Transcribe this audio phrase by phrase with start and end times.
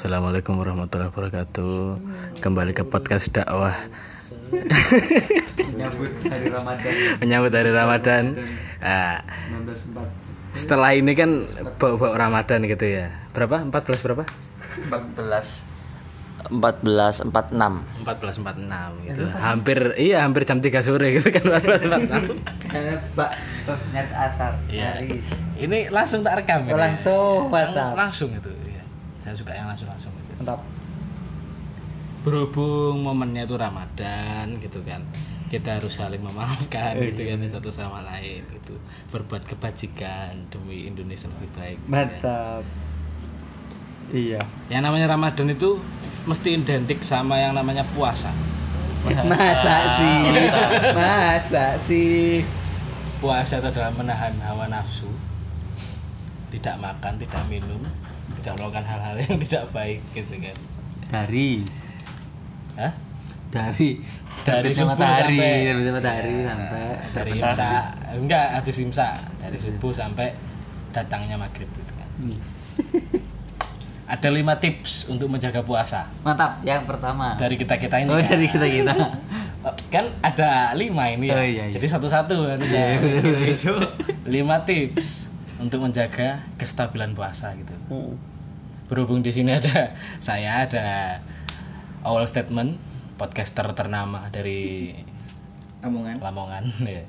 [0.00, 2.00] Assalamualaikum warahmatullahi wabarakatuh.
[2.40, 3.76] Kembali ke podcast dakwah
[4.48, 8.24] Menyambut hari Ramadan menyambut hari Ramadan.
[8.80, 9.20] Ah,
[9.60, 11.44] 1944 setelah ini kan
[11.76, 13.12] bawa-bawa Ramadan gitu ya.
[13.36, 13.60] Berapa?
[13.60, 14.24] 14 berapa?
[14.88, 15.68] 14
[16.48, 19.22] 14 46 14.46 gitu.
[19.36, 22.72] Hampir iya hampir jam 3 sore gitu kan 14.46.
[22.72, 23.30] Karena Pak
[23.92, 24.96] Nyat Asar Iya.
[25.60, 26.80] Ini langsung tak rekam Oh, ini.
[26.88, 27.92] langsung, mantap.
[27.92, 28.48] Langsung itu.
[29.20, 29.22] Iya.
[29.22, 30.32] Saya suka yang langsung-langsung itu.
[30.40, 30.64] Mantap
[32.20, 35.00] berhubung momennya itu Ramadan gitu kan
[35.48, 37.48] kita harus saling memaafkan Eh, gitu kan iya.
[37.48, 38.76] satu sama lain gitu
[39.08, 41.96] berbuat kebajikan demi Indonesia lebih baik gitu kan.
[41.96, 42.62] Mantap
[44.12, 45.80] Iya yang namanya Ramadan itu
[46.28, 48.28] mesti identik sama yang namanya puasa
[49.00, 50.20] Masa sih
[50.92, 52.44] Masa sih
[53.16, 55.08] puasa itu adalah menahan hawa nafsu
[56.52, 57.80] tidak makan tidak minum
[58.38, 60.56] tidak melakukan hal-hal yang tidak baik gitu kan.
[61.06, 61.50] Dari.
[62.74, 62.92] Hah?
[63.50, 63.90] Dari.
[64.40, 67.68] Dari subuh matahari sampai- matahari Ya, sampai dari imsa
[68.10, 70.32] enggak habis imsa dari subuh sampai
[70.90, 72.08] datangnya maghrib gitu kan.
[72.16, 72.38] Hmm.
[74.10, 76.10] ada lima tips untuk menjaga puasa.
[76.20, 77.36] Mantap yang pertama.
[77.36, 78.26] Dari kita kita ini Oh kan.
[78.26, 78.94] dari kita kita
[79.94, 81.36] kan ada lima ini ya.
[81.36, 81.74] Oh, iya, iya.
[81.76, 83.40] jadi satu-satu harusnya Iya, bener, bener.
[83.46, 83.74] Gitu.
[84.26, 85.29] lima tips
[85.60, 88.16] untuk menjaga kestabilan puasa gitu Hmm.
[88.88, 89.92] berhubung di sini ada
[90.24, 91.20] saya ada
[92.02, 92.80] awal statement
[93.14, 94.90] podcaster ternama dari
[95.80, 97.04] Omongan Lamongan ya.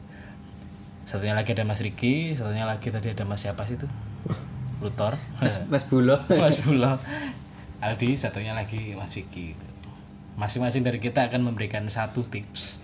[1.03, 3.87] Satunya lagi ada Mas Riki, satunya lagi tadi ada Mas siapa sih itu?
[4.79, 5.19] Lutor.
[5.71, 6.95] Mas Bulo Mas Bulo.
[7.81, 9.57] Aldi, satunya lagi Mas Vicky.
[10.39, 12.79] Masing-masing dari kita akan memberikan satu tips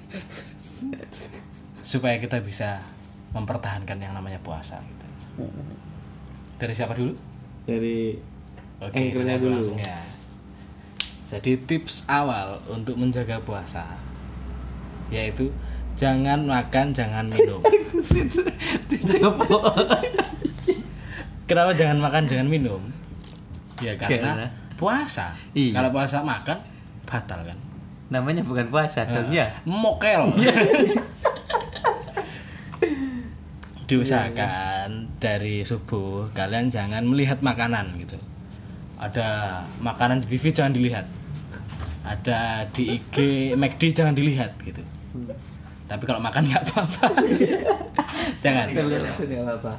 [1.80, 2.84] supaya kita bisa
[3.32, 5.07] mempertahankan yang namanya puasa gitu.
[6.58, 7.14] Dari siapa dulu?
[7.64, 8.18] Dari
[8.78, 9.54] Oke, Anchornya dulu.
[9.58, 9.98] langsung ya.
[11.28, 13.98] Jadi tips awal untuk menjaga puasa
[15.08, 15.52] yaitu
[15.96, 17.64] jangan makan, jangan minum.
[21.48, 22.82] Kenapa jangan makan, jangan minum?
[23.80, 25.34] Ya karena Karena- puasa.
[25.56, 25.74] Iya.
[25.74, 26.60] Kalau puasa makan
[27.08, 27.58] batal kan?
[28.08, 30.32] Namanya bukan puasa dong ya Mokel.
[33.88, 34.50] Diusahakan
[35.18, 38.18] dari subuh kalian jangan melihat makanan gitu.
[38.98, 41.06] Ada makanan di TV jangan dilihat.
[42.08, 43.18] Ada di IG
[43.58, 44.82] McD jangan dilihat gitu.
[45.88, 47.06] Tapi kalau makan nggak apa-apa.
[48.44, 48.68] jangan.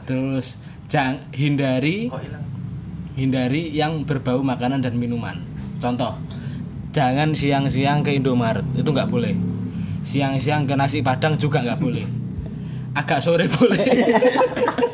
[0.07, 0.59] Terus
[0.91, 2.11] jangan hindari
[3.19, 5.43] hindari yang berbau makanan dan minuman.
[5.83, 6.15] Contoh,
[6.95, 9.35] jangan siang-siang ke Indomaret, itu nggak boleh.
[10.07, 12.07] Siang-siang ke nasi padang juga nggak boleh.
[12.95, 13.83] Agak sore boleh.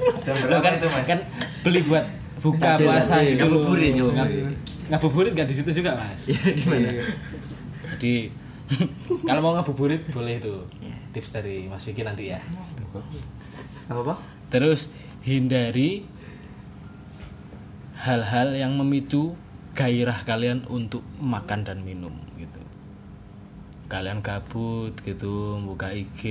[0.47, 1.19] Loh kan, kan
[1.61, 2.05] beli buat
[2.39, 3.29] buka puasa takjil.
[3.31, 3.41] gitu.
[3.41, 4.17] Ngabuburit, ngabuburit.
[4.17, 6.29] Ngab- Ngabuburit nggak di situ juga mas.
[6.29, 7.01] gimana
[7.91, 8.29] Jadi
[9.29, 10.55] kalau mau ngabuburit boleh itu.
[11.11, 12.43] Tips dari Mas Vicky nanti ya.
[13.87, 14.15] apa apa
[14.49, 16.03] Terus hindari
[17.97, 19.39] hal-hal yang memicu
[19.73, 22.59] gairah kalian untuk makan dan minum gitu.
[23.87, 26.23] Kalian gabut gitu, buka IG,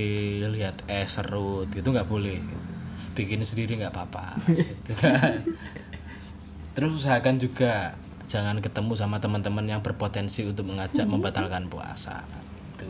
[0.48, 2.44] lihat es serut gitu nggak boleh.
[3.14, 4.42] Bikin sendiri nggak apa-apa.
[4.50, 5.42] gitu kan.
[6.74, 7.94] Terus usahakan juga
[8.26, 12.26] jangan ketemu sama teman-teman yang berpotensi untuk mengajak membatalkan puasa.
[12.74, 12.90] Gitu.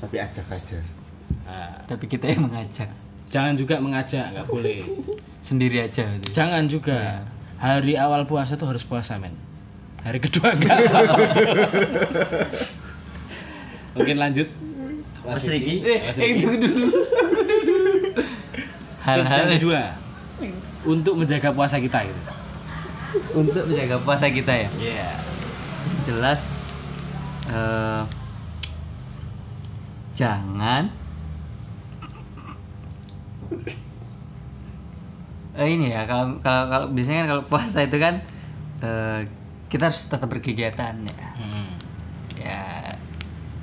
[0.00, 0.80] tapi acak aja
[1.46, 2.90] Nah, tapi kita yang mengajak
[3.30, 4.82] jangan juga mengajak, nggak boleh.
[5.48, 6.36] sendiri aja gitu.
[6.36, 7.24] Jangan juga
[7.56, 9.32] hari awal puasa tuh harus puasa men.
[10.04, 10.80] Hari kedua enggak.
[13.96, 14.48] Mungkin lanjut.
[15.24, 15.84] Mas Riki.
[15.84, 16.44] Mas Riki.
[16.44, 16.88] dulu
[19.12, 19.82] hal-hal kedua
[20.82, 22.22] untuk menjaga puasa kita gitu.
[23.34, 25.10] untuk menjaga puasa kita ya Iya.
[26.02, 26.42] jelas
[27.46, 28.02] eh,
[30.12, 30.88] jangan
[35.52, 38.14] eh, ini ya kalau kalau kalau biasanya kan kalau puasa itu kan
[38.80, 39.20] eh,
[39.66, 41.59] kita harus tetap berkegiatan ya Hmm.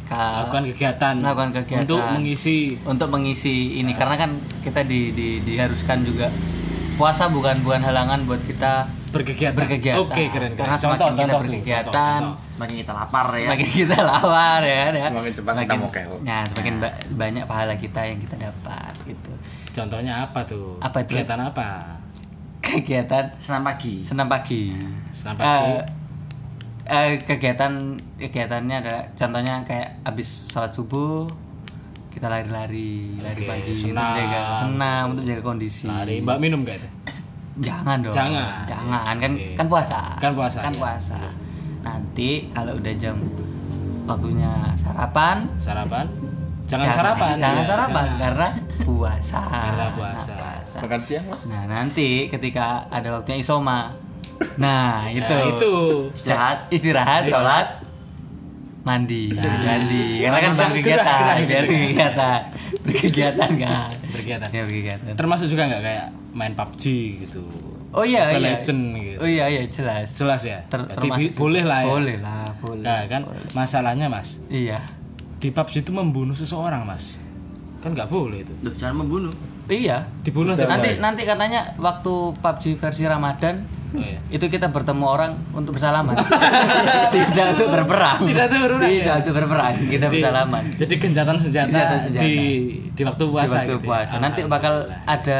[0.07, 1.13] Ya ka- Lakukan kegiatan.
[1.17, 1.83] Melakukan kegiatan.
[1.83, 4.31] untuk mengisi untuk mengisi ini karena kan
[4.61, 6.31] kita di, di diharuskan juga
[6.95, 9.53] puasa bukan bukan halangan buat kita berkegiatan.
[9.53, 10.51] berkegiatan Oke, keren keren.
[10.57, 12.33] karena Contoh, semakin kita contoh berkegiatan contoh, contoh.
[12.49, 16.09] semakin kita lapar ya semakin kita lapar ya ya Semakin cepat kita mokel.
[16.23, 19.31] ya semakin ba- banyak pahala kita yang kita dapat gitu
[19.69, 20.73] Contohnya apa tuh?
[20.79, 21.13] Apa itu?
[21.13, 21.69] Kegiatan apa?
[22.59, 24.73] kegiatan senam pagi senam pagi
[25.11, 25.69] Senam pagi.
[25.71, 25.81] Eh,
[26.87, 27.73] eh, kegiatan
[28.17, 31.27] kegiatannya adalah contohnya kayak habis sholat subuh
[32.09, 33.93] kita lari-lari lari pagi senam.
[33.93, 36.89] untuk jaga senam untuk jaga kondisi Lari, Mbak minum gak itu?
[37.59, 38.65] jangan dong Jangan.
[38.65, 39.47] jangan kan Oke.
[39.53, 40.77] kan puasa Kan puasa, kan ya.
[40.77, 41.19] puasa
[41.81, 43.17] nanti kalau udah jam
[44.03, 46.05] waktunya sarapan Sarapan?
[46.67, 47.35] Jangan, sarapan.
[47.39, 48.19] jangan ya, sarapan jangan.
[48.19, 48.47] karena
[48.83, 50.33] puasa Karena puasa.
[50.77, 51.41] Makan siang mas.
[51.47, 53.95] nah nanti ketika ada waktunya isoma
[54.55, 55.73] nah itu Nah, itu.
[56.11, 57.67] istirahat istirahat sholat
[58.83, 61.45] mandi mandi karena kan berkegiatan gitu.
[61.45, 62.41] biar berkegiatan
[62.79, 64.47] berkegiatan kan Berkegiatan.
[64.49, 66.83] ya berkegiatan Termasuk juga nggak kayak main PUBG
[67.21, 67.43] gitu.
[67.89, 69.17] oh iya Mobile iya Legend gitu.
[69.17, 70.59] oh iya iya jelas Jelas ya?
[70.65, 71.87] Ter- termasuk boleh lah ya.
[71.89, 74.79] boleh lah boleh Nah, kan masalahnya Mas, iya
[75.37, 77.21] di PUBG itu membunuh seseorang, Mas.
[77.77, 78.49] Kan nggak boleh itu.
[78.57, 79.29] Duh, jangan membunuh.
[79.69, 84.19] Iya Dibunuh aja nanti nanti katanya waktu PUBG versi Ramadan Oh, iya.
[84.27, 86.11] itu kita bertemu orang untuk bersalaman
[87.15, 89.15] tidak untuk berperang Tidak untuk berperang, tidak ya.
[89.17, 92.21] untuk berperang kita Di- bersalaman Jadi gencatan senjata, Gencatan senjata.
[92.21, 92.33] di
[92.89, 93.77] di waktu di puasa waktu gitu.
[93.77, 93.85] ya.
[93.85, 94.73] puasa nanti bakal
[95.05, 95.39] ada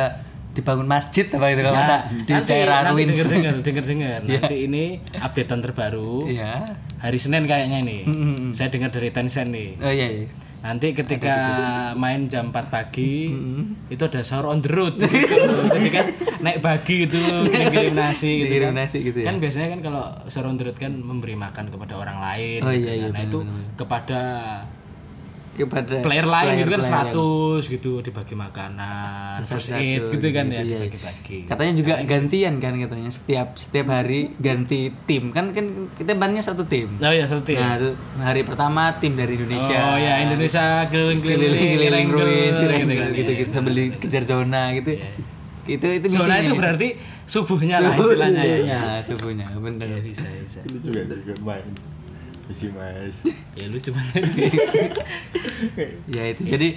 [0.50, 4.20] dibangun masjid apa itu kalau salah, di nanti, daerah nanti Ruins denger denger denger denger
[4.26, 4.40] Iya.
[4.40, 4.84] nanti ini
[5.14, 6.54] updatean terbaru iya
[6.98, 8.52] hari Senin kayaknya nih Mm-mm.
[8.52, 10.28] saya dengar dari Tencent nih oh iya, iya.
[10.68, 11.36] Nanti ketika
[11.96, 13.88] main jam 4 pagi Mm-hmm.
[13.88, 15.08] itu ada sahur on the road gitu.
[15.74, 16.06] jadi kan
[16.40, 17.18] naik bagi gitu
[17.48, 18.76] kirim nasi gitu kan.
[18.76, 19.26] nasi gitu ya.
[19.26, 22.70] kan biasanya kan kalau sahur on the road kan memberi makan kepada orang lain Oh,
[22.70, 23.14] gitu iya, iya, kan.
[23.14, 23.40] nah itu
[23.74, 24.22] kepada
[25.58, 30.62] kepada player lain gitu kan 100 gitu dibagi makanan first Satu, aid gitu kan ya
[30.62, 30.78] iya.
[30.86, 31.38] dibagi-bagi.
[31.50, 35.34] Katanya juga gantian kan katanya setiap setiap hari ganti tim.
[35.34, 37.02] Kan kan kita bannya satu tim.
[37.02, 37.90] Oh ya seperti nah itu
[38.22, 39.80] hari pertama tim dari Indonesia.
[39.82, 45.02] Oh ya Indonesia keliling-keliling keliling-keliling ruins gitu, gitu gitu gitu sambil dikejar zona gitu.
[45.68, 46.96] Itu itu Zona itu berarti
[47.28, 48.56] subuhnya lah istilahnya ya.
[49.04, 49.88] Subuhnya, subuhnya bener.
[49.92, 50.60] Ya, bisa bisa.
[50.64, 51.97] Ini juga juga main.
[52.48, 53.28] Isi mas.
[53.54, 54.00] Ya lu cuma
[56.08, 56.70] ya itu jadi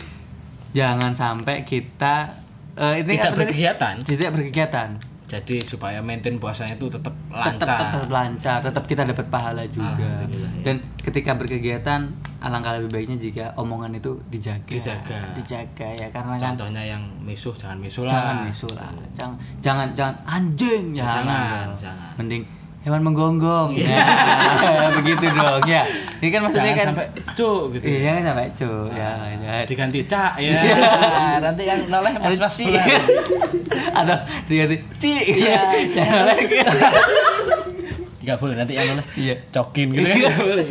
[0.70, 2.30] jangan sampai kita
[2.74, 3.94] eh, ini tidak berkegiatan.
[4.00, 4.90] tidak berkegiatan
[5.24, 7.78] Jadi supaya maintain puasanya itu tetap tetap lancar.
[7.78, 10.50] tetap lancar tetap kita dapat pahala juga ya.
[10.60, 15.30] dan ketika berkegiatan alangkah lebih baiknya jika omongan itu dijaga Dijaga.
[15.32, 18.10] dijaga ya karena kan Contohnya yang misuh jangan misuh lah.
[18.10, 22.10] jangan misul lah jangan jangan jangan anjing ya Jangan, jangan.
[22.18, 22.42] mending
[22.80, 24.00] hewan menggonggong ya
[24.96, 25.84] begitu dong ya
[26.16, 27.84] ini kan maksudnya Jangan kan sampai cuk gitu.
[27.86, 29.52] iya jangan sampai cu ya, ya.
[29.64, 30.52] Diganti cak ya.
[31.44, 32.64] Nanti yang noleh mas-mas Ci.
[32.66, 32.84] bulan.
[33.98, 35.60] atau diganti ci Iya.
[35.90, 36.56] jangan lagi
[38.20, 39.34] Enggak boleh nanti yang noleh Iya.
[39.50, 40.64] cokin gitu nggak boleh.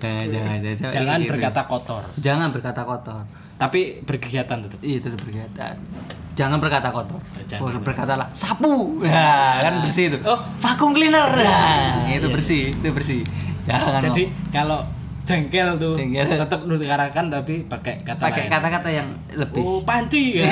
[0.00, 1.30] jangan jangan jangan Jangan gitu.
[1.30, 2.02] berkata kotor.
[2.16, 3.22] jangan berkata kotor
[3.56, 4.80] Tapi berkegiatan tetap.
[4.80, 5.66] iya tetap berkata
[6.40, 7.68] jangan berkata kotor Jangan.
[7.68, 12.32] Oh, berkatalah sapu ya kan bersih itu oh vacuum cleaner nah, itu Iya.
[12.32, 13.20] bersih itu bersih
[13.62, 14.80] jangan Jadi kalau
[15.20, 16.26] jengkel tuh Jengkel.
[16.38, 20.48] tetap nutarakan tapi pakai kata pakai kata-kata yang lebih Oh, panci ya.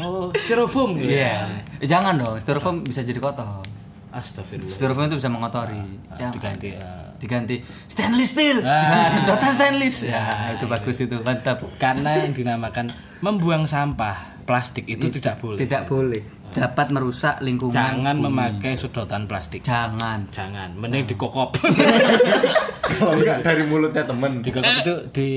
[0.00, 1.14] oh, styrofoam gitu.
[1.14, 1.46] Iya.
[1.78, 3.62] Eh, Jangan dong, styrofoam bisa jadi kotor.
[4.14, 4.70] Astagfirullah.
[4.70, 5.82] Styrofoam itu bisa mengotori.
[6.14, 7.10] Ah, diganti, ah.
[7.18, 7.58] diganti
[7.90, 8.62] stainless steel.
[8.62, 8.70] Ah.
[8.70, 10.06] Nah, sedotan stainless.
[10.06, 11.66] Ya, itu bagus itu, mantap.
[11.82, 15.58] Karena yang dinamakan membuang sampah plastik itu tidak boleh.
[15.58, 16.22] Tidak boleh.
[16.54, 17.74] Dapat merusak lingkungan.
[17.74, 18.30] Jangan bumi.
[18.30, 19.66] memakai sedotan plastik.
[19.66, 20.30] Jangan.
[20.30, 21.58] Jangan, mending dikokop.
[22.94, 24.38] Kalau enggak dari mulutnya temen.
[24.38, 25.28] dikokop itu di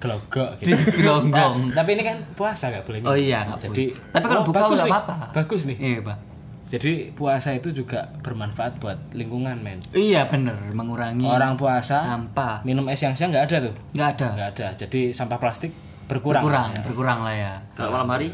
[0.00, 0.72] gelogok gitu.
[0.72, 1.68] Digelonggong.
[1.68, 2.98] Nah, tapi ini kan puasa nggak boleh.
[3.04, 4.10] Oh iya, nggak Jadi boleh.
[4.16, 4.94] Tapi kalau oh, buka bagus nggak nih.
[4.96, 5.26] apa-apa.
[5.36, 5.76] Bagus nih.
[5.76, 6.31] Iya, Pak.
[6.72, 9.76] Jadi puasa itu juga bermanfaat buat lingkungan, men.
[9.92, 12.64] Iya, bener, mengurangi Orang puasa sampah.
[12.64, 13.74] minum es yang siang nggak ada tuh.
[13.92, 14.26] Nggak ada.
[14.32, 14.66] Nggak ada.
[14.80, 15.76] Jadi sampah plastik
[16.08, 16.40] berkurang.
[16.40, 17.52] Berkurang, berkurang lah ya.
[17.76, 18.32] Kalau malam hari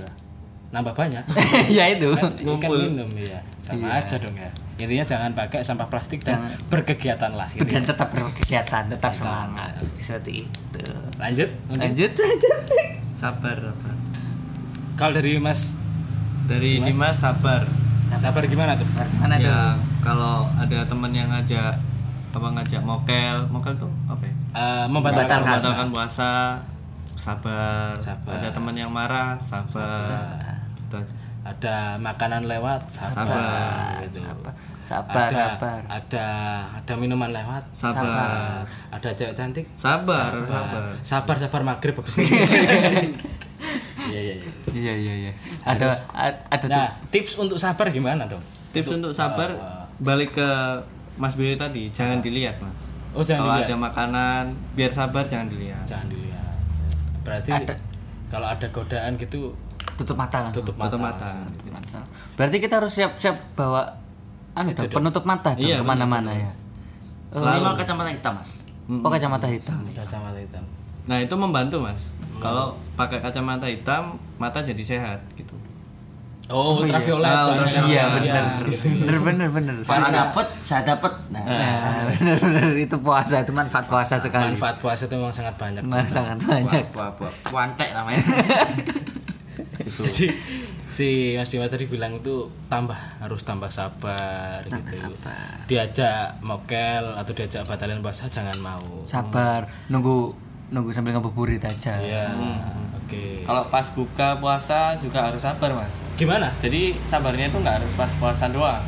[0.69, 1.25] Nambah banyak.
[1.81, 2.13] ya itu.
[2.13, 6.71] kan ikan minum ya sama aja dong ya intinya jangan pakai sampah plastik dan Jangan.
[6.71, 7.67] berkegiatan lah gitu.
[7.67, 9.75] Dan tetap berkegiatan, tetap semangat.
[9.99, 10.85] Seperti itu.
[11.19, 11.83] lanjut mungkin.
[11.91, 12.61] Lanjut, lanjut.
[13.19, 13.95] sabar sabar
[14.95, 15.75] kalau dari mas
[16.47, 17.67] dari Dimas sabar
[18.15, 18.89] sabar gimana tuh
[19.19, 19.45] Mana tuh?
[19.45, 19.61] ya
[20.01, 21.75] kalau ada teman yang ngajak
[22.29, 24.35] apa ngajak mokel mokel tuh apa ya?
[24.55, 25.49] Eh, membatalkan puasa.
[25.51, 26.31] membatalkan puasa
[27.13, 27.93] sabar.
[27.99, 28.33] Sabar.
[28.37, 30.39] ada teman yang marah sabar,
[30.79, 31.15] Gitu aja.
[31.43, 34.01] ada makanan lewat sabar, Sabar.
[34.07, 34.21] gitu.
[34.85, 35.81] Sabar, ada, sabar.
[35.87, 36.27] ada
[36.73, 42.17] ada minuman lewat sabar ada cewek cantik sabar sabar sabar sabar maghrib habis
[44.09, 45.33] iya iya iya Iya iya iya.
[45.63, 46.69] Ada ada tuh.
[46.69, 49.53] nah tips untuk sabar gimana dong tips untuk sabar
[49.99, 50.49] balik ke
[51.15, 53.69] Mas Billy tadi jangan dilihat Mas Oh, jangan kalau dilihat.
[53.69, 56.55] ada makanan biar sabar jangan dilihat jangan dilihat
[57.21, 57.75] berarti Ada.
[58.29, 59.53] kalau ada godaan gitu
[59.95, 60.63] tutup mata langsung.
[60.63, 62.05] tutup mata, tutup mata langsung.
[62.35, 63.83] Berarti kita harus siap-siap bawa
[64.55, 66.51] anu dong, penutup mata dong Iya, ke mana-mana ya.
[67.29, 68.63] Selalu kacamata hitam mas.
[68.87, 69.83] Oh kacamata hitam.
[69.91, 70.63] kacamata hitam
[71.05, 72.15] Nah itu membantu mas.
[72.39, 75.55] Kalau pakai kacamata hitam, mata jadi sehat gitu.
[76.49, 77.29] Oh, ultraviolet.
[77.29, 77.93] Oh, soalnya ultraviolet.
[77.93, 78.69] Iya, siang, bener.
[78.73, 78.85] gitu.
[79.05, 79.75] Bener bener bener.
[79.85, 81.13] Para dapet, saya dapet.
[81.29, 84.57] Nah, Nah, bener bener itu puasa itu manfaat puasa sekali.
[84.57, 85.85] Manfaat puasa itu memang sangat banyak.
[85.85, 86.89] Nah, sangat banyak.
[86.97, 88.25] buah buah wantek namanya.
[90.09, 90.27] Jadi
[90.89, 95.05] si Mas Dimas tadi bilang itu tambah harus tambah sabar gitu.
[95.69, 99.05] Diajak mokel atau diajak batalion puasa jangan mau.
[99.05, 100.33] Sabar, nunggu
[100.69, 101.97] nunggu sambil ngabuburit aja.
[101.97, 102.29] Iya.
[103.05, 103.43] Oke.
[103.49, 105.97] Kalau pas buka puasa juga harus sabar mas.
[106.21, 106.53] Gimana?
[106.61, 108.85] Jadi sabarnya itu nggak harus pas puasa doang.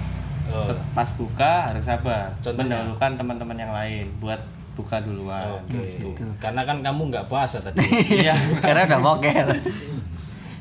[0.53, 0.67] Oh.
[0.93, 2.37] Pas buka harus sabar.
[2.45, 2.85] Contohnya?
[2.85, 4.41] Mendahulukan teman-teman yang lain buat
[4.77, 5.57] buka duluan.
[5.57, 6.05] Oke.
[6.37, 7.81] Karena kan kamu nggak puasa tadi.
[8.21, 8.37] Iya.
[8.65, 9.49] Karena udah mokel.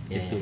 [0.07, 0.39] Itu.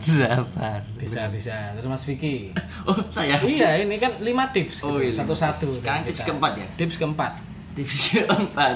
[0.00, 0.80] Sabar.
[0.96, 1.76] Bisa bisa.
[1.76, 2.56] Terus Mas Vicky.
[2.88, 3.36] Oh, saya.
[3.44, 4.80] iya, ini kan lima tips.
[4.80, 5.68] Oh, gitu, iya, Satu-satu.
[5.68, 6.66] Sekarang tips keempat ya?
[6.80, 7.49] Tips keempat.
[7.72, 8.74] Tips keempat.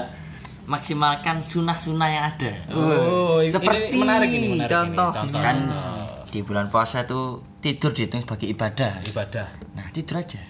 [0.65, 2.51] Maksimalkan sunah-sunah yang ada.
[2.69, 5.09] Oh, ini- Seperti ini menarik ini menarik contoh.
[5.09, 5.15] ini.
[5.15, 5.39] Contoh.
[5.39, 6.03] Kan contoh.
[6.25, 7.25] di bulan puasa tuh
[7.59, 8.97] tidur dihitung sebagai ibadah.
[9.05, 9.47] ibadah.
[9.71, 10.41] Nah, tidur aja.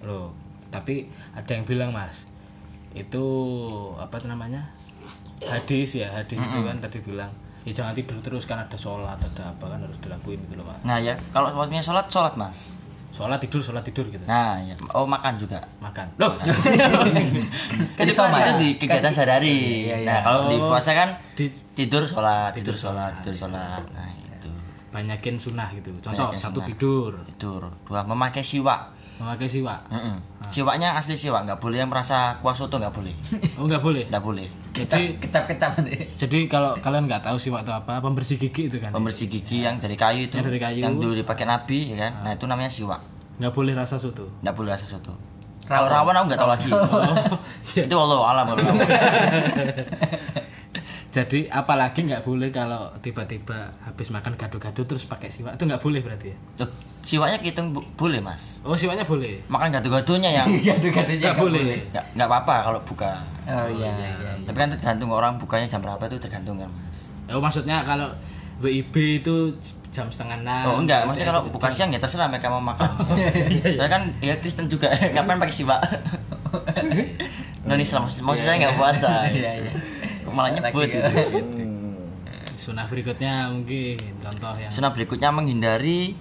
[0.00, 0.32] Loh,
[0.68, 2.24] tapi ada yang bilang Mas,
[2.90, 3.24] itu
[3.96, 4.70] apa namanya?
[5.40, 7.28] Hadis ya, hadis itu kan tadi bilang,
[7.62, 10.84] ya jangan tidur terus kan ada sholat, ada apa kan harus dilakuin gitu loh Pak.
[10.84, 12.79] Nah, ya kalau waktunya sholat, sholat mas.
[13.20, 14.24] Sholat tidur, sholat tidur gitu.
[14.24, 14.72] Nah, ya.
[14.90, 15.60] Oh, makan juga.
[15.78, 16.08] Makan.
[16.16, 16.48] Loh, Kan
[17.98, 19.56] Jadi itu di kegiatan sehari.
[19.86, 20.08] Iya, iya.
[20.08, 20.68] Nah, kalau di Oh.
[20.68, 23.84] puasa kan Di- tidur sholat, tidur sholat, tidur sholat.
[23.86, 24.48] Nah, itu.
[24.90, 25.92] banyakin sunnah gitu.
[26.00, 26.68] Contoh Banyakin satu sunnah.
[26.68, 27.62] tidur, Tidur.
[27.84, 28.96] Dua, memakai siwak.
[29.20, 29.84] Memakai siwak.
[29.86, 30.16] Mm-mm.
[30.48, 33.12] Siwaknya asli siwak, nggak boleh yang merasa kuas soto nggak boleh,
[33.54, 34.04] Oh nggak boleh.
[34.08, 34.48] nggak boleh.
[34.72, 36.08] Jadi Kecap-kecap nanti.
[36.16, 38.90] jadi kalau kalian nggak tahu siwak itu apa, pembersih gigi itu kan.
[38.90, 40.80] Pembersih gigi yang dari kayu itu, Yang dari kayu.
[40.80, 42.12] yang dulu dipakai nabi, ya kan?
[42.22, 42.98] Nah itu namanya siwak,
[43.36, 44.24] Nggak boleh rasa soto.
[44.40, 45.12] nggak boleh rasa soto.
[45.62, 46.70] Kalau rawon aku nggak tahu lagi.
[47.76, 47.82] iya.
[47.86, 48.46] itu Allah alam.
[51.10, 55.98] Jadi apalagi nggak boleh kalau tiba-tiba habis makan gado-gado terus pakai siwak itu nggak boleh
[56.00, 56.36] berarti ya?
[56.62, 56.70] Loh,
[57.02, 58.62] siwaknya kita bu- boleh mas.
[58.62, 59.42] Oh siwaknya boleh.
[59.50, 61.82] Makan gado-gadonya yang Gaduh-gaduhnya Nggak boleh.
[61.90, 63.26] nggak apa-apa kalau buka.
[63.42, 64.10] Oh iya iya.
[64.14, 64.32] iya.
[64.46, 67.10] Tapi kan tergantung orang bukanya jam berapa itu tergantung kan mas.
[67.26, 68.06] Oh maksudnya kalau
[68.62, 69.50] WIB itu
[69.90, 70.62] jam setengah enam.
[70.62, 72.86] Oh enggak, maksudnya kalau buka siang ya terserah mereka mau makan.
[73.82, 75.82] Saya kan ya Kristen juga, ngapain pakai siwak?
[77.60, 79.26] Non Islam, maksud saya nggak puasa.
[79.26, 79.72] Iya iya.
[80.32, 81.10] Malah nyebut gitu.
[82.70, 84.70] Sunah berikutnya mungkin contoh yang.
[84.70, 86.14] Sunnah berikutnya menghindari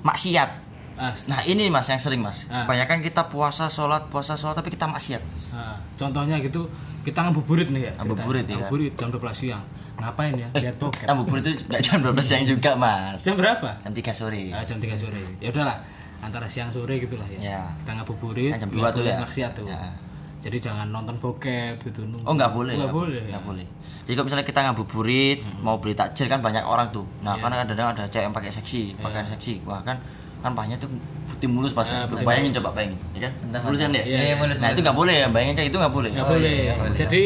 [0.00, 0.50] maksiat.
[0.96, 2.48] Ah, Nah ini mas yang sering mas.
[2.48, 2.64] Ah.
[2.64, 5.20] Kebanyakan kita puasa sholat puasa sholat tapi kita maksiat.
[5.52, 6.64] Ah, contohnya gitu
[7.04, 7.92] kita ngabuburit nih ya.
[8.00, 8.72] Ngabuburit, ya kan?
[8.72, 9.62] Ngabuburit jam 12 siang.
[10.00, 10.48] Ngapain ya?
[10.56, 11.04] Lihat bokep.
[11.04, 13.20] Ngabuburit itu nggak jam 12 siang juga mas.
[13.20, 13.68] Jam berapa?
[13.84, 14.42] Jam 3 sore.
[14.56, 15.20] Ah, jam 3 sore.
[15.36, 15.76] Ya udahlah,
[16.24, 17.38] antara siang sore gitulah ya.
[17.44, 17.62] Ya.
[17.84, 18.56] Kita ngabuburit.
[18.56, 19.16] Kan jam nggak 2 tuh ya.
[19.20, 19.68] Maksiat tuh.
[19.68, 19.92] Ya.
[20.46, 22.06] Jadi jangan nonton bokep gitu.
[22.06, 22.22] nunggu.
[22.22, 22.78] Oh nggak boleh.
[22.78, 23.22] Nggak boleh.
[23.26, 23.48] Nggak ya.
[23.50, 23.66] boleh.
[24.06, 27.02] Jadi kalau misalnya kita ngabuburit mau beli takjil kan banyak orang tuh.
[27.26, 29.66] Nah karena kadang-kadang ada cewek yang pakai seksi, pakaian seksi.
[29.66, 29.98] Wah kan
[30.46, 30.86] kan pahanya tuh
[31.26, 31.82] putih mulus pas.
[31.90, 32.22] Ah, betul.
[32.22, 33.32] bayangin coba bayangin, ya kan?
[33.66, 34.04] Mulus kan ya?
[34.06, 36.10] Iya, iya, mulus, Nah itu nggak boleh ya, bayangin kayak itu nggak boleh.
[36.14, 36.56] Nggak boleh.
[36.94, 37.22] Jadi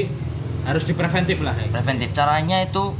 [0.64, 1.52] harus dipreventif lah.
[1.60, 1.68] ya.
[1.68, 2.96] Preventif caranya itu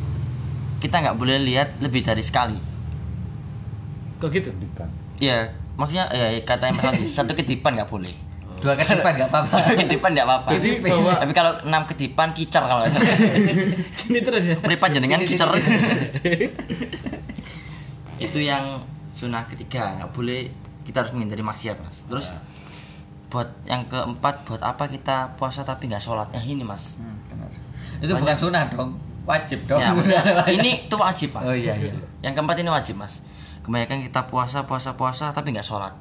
[0.85, 2.61] kita nggak boleh lihat lebih dari sekali.
[4.21, 4.53] Kok gitu?
[5.17, 8.13] Ya maksudnya ya kata yang pertama satu ketipan nggak boleh.
[8.61, 9.57] Dua ketipan nggak apa-apa.
[9.75, 10.49] ketipan nggak apa-apa.
[10.53, 12.85] Jadi bahwa- Tapi kalau enam ketipan kicer kalau.
[13.99, 14.57] Gini terus ya.
[14.59, 15.49] Meripat jenengan kicer.
[18.21, 20.53] itu yang sunnah ketiga nggak boleh
[20.83, 22.37] kita harus menghindari maksiat mas terus
[23.27, 27.49] buat yang keempat buat apa kita puasa tapi nggak sholat yang ini mas Hmm, benar.
[27.97, 29.81] Itu bukan sunnah dong, wajib dong.
[29.81, 30.21] ya,
[30.57, 31.93] ini tuh wajib mas Oh, iya, iya.
[32.21, 33.25] yang keempat ini wajib mas
[33.61, 35.95] kebanyakan kita puasa puasa puasa tapi nggak sholat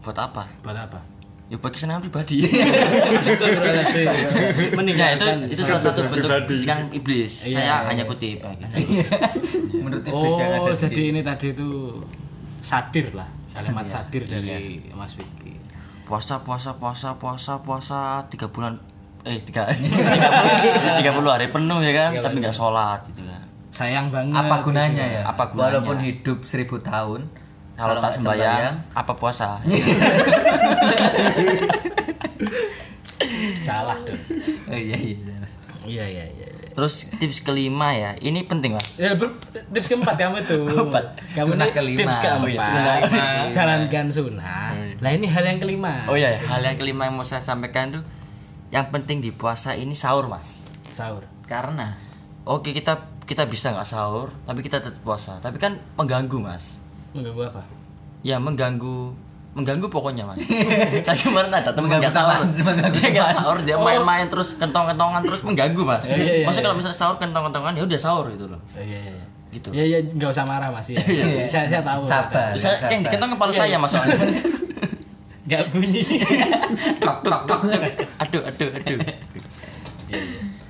[0.00, 0.96] buat apa Buat apa?
[1.50, 2.46] Ya buat kesenangan pribadi
[4.94, 8.10] ya itu itu salah satu bentuk bisikan iblis Iya, saya iya, hanya iya.
[8.10, 8.74] kutip ya, gitu.
[9.76, 11.68] Menurut iblis yang ada Oh, di- jadi ini tadi itu
[12.60, 13.28] satir lah.
[13.50, 15.58] Kalimat satir dari Mas Vicky.
[16.06, 18.74] puasa puasa puasa puasa puasa tiga bulan
[19.22, 19.70] eh tiga
[20.98, 24.34] tiga puluh hari penuh ya kan tapi nggak sholat gitu kan Sayang banget.
[24.34, 25.22] apa gunanya ya?
[25.24, 25.78] Apa gunanya?
[25.78, 27.30] Walaupun hidup seribu tahun,
[27.80, 29.56] kalau tak sembahyang apa puasa
[33.60, 34.20] Salah dong.
[34.68, 35.16] Oh iya iya.
[35.16, 35.38] iya.
[35.80, 36.46] Iya, iya, iya.
[36.76, 39.16] terus tips kelima ya ini penting mas Ya,
[39.72, 40.60] tips keempat kamu itu.
[41.34, 41.98] Kamu Sunnah ini kelima.
[42.04, 42.44] Tips keempat.
[42.44, 43.48] Oh iya, sunnah kelima.
[43.50, 44.72] Jalankan sunnah.
[45.00, 46.04] Lah ini hal yang kelima.
[46.06, 48.04] oh ya hal yang kelima yang mau saya sampaikan tuh
[48.70, 51.24] yang penting di puasa ini sahur mas Sahur.
[51.48, 51.96] Karena
[52.44, 56.79] oke kita kita bisa nggak sahur tapi kita tetap puasa tapi kan mengganggu mas
[57.10, 57.62] Mengganggu apa?
[58.20, 59.16] ya mengganggu
[59.50, 60.38] mengganggu pokoknya mas
[61.08, 63.34] saya kemarin ada temen nggak sahur dia nggak apaan?
[63.34, 66.66] sahur dia main-main terus kentong-kentongan terus mengganggu mas Iya, iya, iya, maksudnya iya.
[66.68, 69.12] kalau misalnya sahur kentong-kentongan ya udah sahur gitu loh Oh, iya, iya.
[69.16, 69.24] iya.
[69.50, 71.00] gitu Ya ya nggak usah marah mas ya.
[71.48, 72.04] saya saya tahu.
[72.06, 72.50] saya Sabar.
[72.54, 72.90] bisa sabar.
[72.92, 74.16] yang dikentang kepala saya mas soalnya
[75.50, 76.06] Nggak bunyi.
[77.02, 77.60] Tok, tok, tok.
[78.22, 78.98] aduh aduh aduh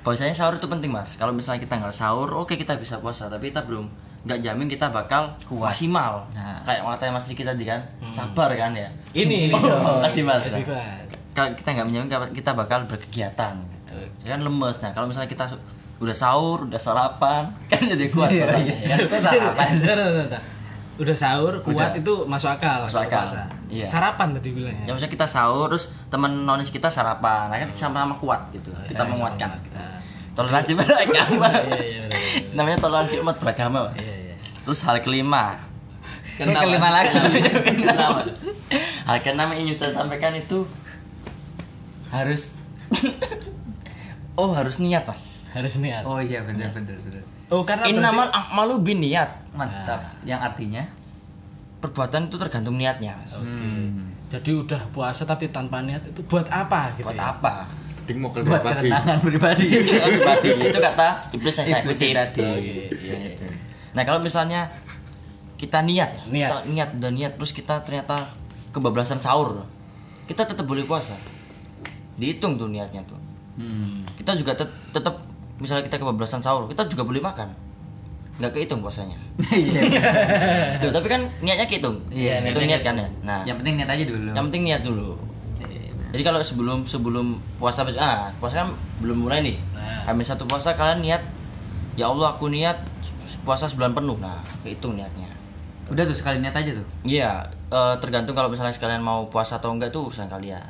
[0.01, 1.21] Bahwasanya sahur itu penting mas.
[1.21, 4.93] Kalau misalnya kita nggak sahur, oke kita bisa puasa, tapi kita belum nggak jamin kita
[4.93, 6.29] bakal maksimal.
[6.37, 6.61] Nah.
[6.69, 7.81] Kayak katanya mas Riki tadi kan,
[8.13, 8.89] sabar kan ya.
[9.17, 9.55] Ini ini.
[9.57, 10.45] Oh, pasti mas.
[10.45, 11.09] Pasti, Mas.
[11.31, 13.97] Kalau kita nggak menjamin kita bakal berkegiatan, gitu.
[14.27, 14.77] Ya kan lemes.
[14.83, 15.49] Nah kalau misalnya kita
[16.01, 18.29] udah sahur, udah sarapan, kan jadi kuat.
[18.33, 18.77] Iya, iya.
[18.85, 19.81] ya kan?
[19.81, 20.43] Bentar.
[21.01, 22.85] Udah sahur, kuat itu masuk akal.
[22.85, 23.25] Masuk akal.
[23.25, 23.49] puasa.
[23.73, 23.87] Iya.
[23.89, 24.93] Sarapan tadi Ya bilangnya.
[24.93, 28.69] misalnya kita sahur, terus temen nonis kita sarapan, nah kan sama-sama kuat gitu.
[28.85, 29.49] Kita menguatkan.
[29.73, 29.90] Nah,
[30.41, 31.49] Toleransi beragama.
[31.53, 32.21] Iya, iya, benar.
[32.53, 34.01] Namanya toleransi umat beragama, Mas.
[34.01, 34.35] Iya, iya.
[34.63, 35.61] Terus hal kelima.
[36.35, 37.13] Kok kelima lagi.
[37.63, 38.25] Kenapa?
[39.05, 40.65] Hal keenam yang ingin saya sampaikan itu
[42.09, 42.57] harus
[44.35, 45.45] Oh, harus niat, Mas.
[45.51, 46.01] Harus niat.
[46.03, 47.21] Oh iya benar benar benar.
[47.51, 49.31] Oh, karena Innamal berarti- a'malu bin niat.
[49.53, 50.17] Mantap.
[50.23, 50.85] Yang artinya
[51.77, 53.33] Perbuatan itu tergantung niatnya, Mas.
[53.35, 57.33] hmm, jadi udah puasa tapi tanpa niat itu buat apa gitu Buat ya?
[57.33, 57.65] apa?
[58.11, 58.91] Ding mau buat pribadi.
[58.91, 59.67] ketenangan pribadi.
[60.67, 62.11] Itu kata iblis yang saya kutip.
[62.11, 62.43] tadi.
[62.43, 63.49] Oh, iya, iya, iya.
[63.91, 64.67] Nah kalau misalnya
[65.55, 66.51] kita niat, Niat.
[66.51, 68.35] kita niat dan niat terus kita ternyata
[68.71, 69.63] kebablasan sahur,
[70.25, 71.15] kita tetap boleh puasa.
[72.17, 73.17] Dihitung tuh niatnya tuh.
[73.55, 74.03] Hmm.
[74.15, 75.23] Kita juga tet- tetap
[75.57, 77.53] misalnya kita kebablasan sahur, kita juga boleh makan.
[78.39, 79.15] Nggak kehitung puasanya.
[79.53, 79.81] Iya.
[80.81, 82.01] Tuh, tapi kan niatnya kehitung.
[82.09, 83.09] Iya, itu niat kan ya.
[83.21, 84.31] Nah, Yang penting niat aja dulu.
[84.31, 85.09] yang penting niat dulu.
[86.11, 89.57] Jadi kalau sebelum sebelum puasa ah puasa kan belum mulai nih.
[89.75, 90.11] Nah.
[90.11, 91.23] Hamil satu puasa kalian niat
[91.95, 92.83] ya Allah aku niat
[93.47, 94.19] puasa sebulan penuh.
[94.19, 95.31] Nah, kehitung niatnya.
[95.91, 96.87] Udah tuh sekali niat aja tuh.
[97.07, 100.67] Iya, eh, tergantung kalau misalnya sekalian mau puasa atau enggak itu urusan kalian.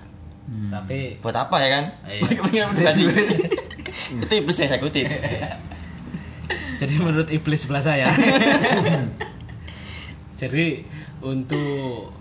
[0.51, 0.71] Hmm.
[0.73, 1.85] Tapi Buat apa ya kan?
[2.05, 2.65] Iya.
[4.25, 5.07] itu iblis yang saya kutip.
[6.81, 8.09] jadi menurut iblis sebelah saya.
[10.41, 10.83] jadi
[11.21, 12.20] untuk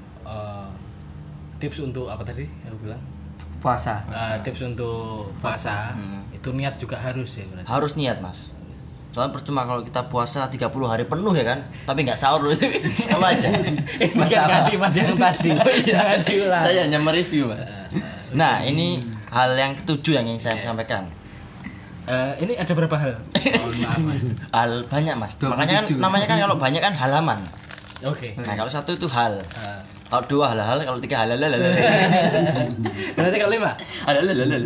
[1.59, 3.01] tips untuk apa tadi aku bilang?
[3.59, 3.99] Puasa.
[4.07, 6.23] Eh, tips untuk puasa Hmm.
[6.31, 7.67] itu niat juga harus ya berarti.
[7.67, 8.55] Harus niat, Mas.
[9.09, 12.45] Soalnya percuma kalau kita puasa 30 hari penuh ya kan, tapi nggak sahur
[13.15, 13.49] apa aja.
[14.15, 15.49] Bukan kalimat yang tadi.
[15.91, 16.63] Jangan diulang.
[16.63, 17.73] Saya hanya mereview, Mas.
[18.31, 21.09] Nah, ini hal yang ketujuh yang ingin saya sampaikan.
[22.05, 23.13] Eh, ini ada berapa hal?
[23.37, 24.23] Mohon maaf mas.
[24.49, 25.33] Hal banyak, Mas.
[25.37, 27.37] Makanya kan namanya kan kalau banyak kan halaman.
[28.01, 28.33] Oke.
[28.33, 29.37] Nah, kalau satu itu hal.
[29.37, 31.61] Eh, Kalau dua halal, kalau tiga halal, halal,
[33.15, 33.77] berarti kalau lima?
[34.09, 34.63] halal, halal.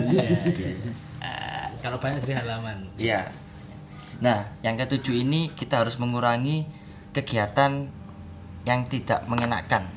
[1.20, 2.88] Eh, Kalau banyak jadi halaman.
[2.96, 3.28] Iya.
[4.24, 6.64] Nah, yang ketujuh ini kita harus mengurangi
[7.12, 7.92] kegiatan
[8.64, 9.92] yang tidak mengenakan.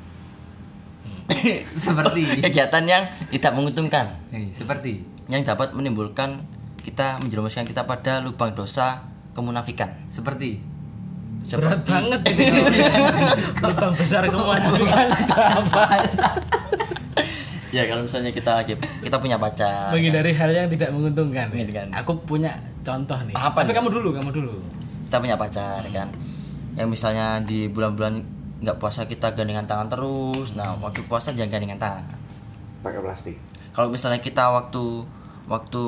[1.78, 2.42] seperti.
[2.42, 3.02] kegiatan yang
[3.34, 4.14] tidak menguntungkan,
[4.54, 5.02] seperti.
[5.26, 6.42] yang dapat menimbulkan
[6.86, 9.02] kita menjerumuskan kita pada lubang dosa
[9.34, 9.90] kemunafikan.
[10.06, 10.62] Seperti.
[11.46, 12.44] Berat banget ini.
[13.62, 15.82] Lubang besar ke mana kan apa?
[17.70, 18.66] Ya kalau misalnya kita
[19.04, 21.46] kita punya pacar, Menghindari hal yang tidak menguntungkan.
[21.52, 21.86] Menguntungkan.
[22.02, 23.34] Aku punya contoh nih.
[23.36, 24.54] Apa Tapi nih, kamu dulu, kamu dulu.
[25.06, 26.08] kita punya pacar kan,
[26.74, 28.22] yang misalnya di bulan-bulan
[28.64, 32.04] nggak puasa kita gandengan tangan terus, nah waktu puasa jangan gandengan tangan.
[32.80, 33.36] Pakai plastik.
[33.70, 35.04] Kalau misalnya kita waktu
[35.46, 35.82] waktu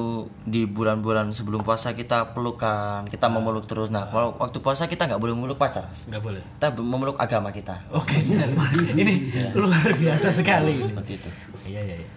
[0.45, 3.91] di bulan-bulan sebelum puasa kita pelukan, kita memeluk terus.
[3.91, 6.07] Nah, kalau waktu puasa kita nggak boleh memeluk pacar, Mas.
[6.07, 6.43] Enggak boleh.
[6.57, 7.75] kita memeluk agama kita.
[7.91, 8.47] Oke, siap.
[9.03, 10.79] ini luar biasa sekali.
[10.79, 11.31] Seperti itu.
[11.67, 12.09] Iya, iya, iya.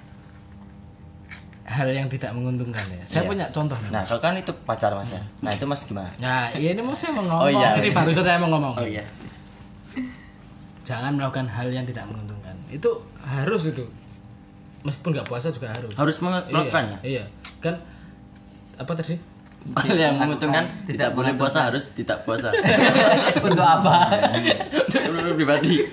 [1.65, 2.99] Hal yang tidak menguntungkan ya.
[3.07, 3.29] Saya Iya.
[3.31, 3.89] punya contoh nih.
[3.89, 5.23] Nah, kalau kan itu pacar mas ya.
[5.39, 6.11] Nah itu mas gimana?
[6.19, 7.41] Nah, iya ini mau saya mau ngomong.
[7.41, 7.79] Oh, iya.
[7.79, 8.73] Ini baru saya mau ngomong.
[8.83, 9.07] iya.
[10.83, 12.53] Jangan melakukan hal yang tidak menguntungkan.
[12.67, 13.87] Itu harus itu.
[14.81, 15.93] Meskipun nggak puasa juga harus.
[15.93, 16.97] Harus melakukannya.
[17.05, 17.23] Iya, iya.
[17.61, 17.75] Kan
[18.77, 19.15] apa tadi?
[20.01, 22.49] Yang menguntungkan tidak boleh puasa harus tidak puasa.
[23.45, 24.09] Untuk apa?
[24.89, 25.85] Untuk pribadi.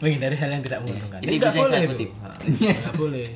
[0.00, 1.20] Menghindari hal yang tidak menguntungkan.
[1.24, 1.92] Ini bisa saya boleh itu.
[1.92, 2.10] kutip.
[2.60, 3.28] Nggak boleh.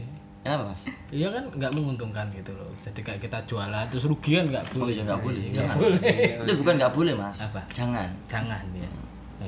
[0.45, 0.83] Kenapa mas?
[1.09, 2.69] Iya kan nggak menguntungkan gitu loh.
[2.85, 4.85] Jadi kayak kita jualan terus rugi kan nggak boleh.
[4.85, 5.43] Oh iya nggak boleh.
[5.49, 5.77] Jangan.
[5.81, 6.01] boleh.
[6.45, 7.39] Itu bukan nggak boleh mas.
[7.49, 7.61] Apa?
[7.73, 8.09] Jangan.
[8.29, 8.91] Jangan ya.